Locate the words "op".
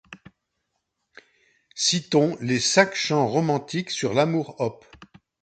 4.57-4.83